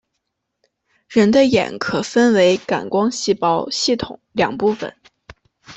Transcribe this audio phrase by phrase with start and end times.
[1.07, 4.91] 人的眼可分为感光细胞系统两部分。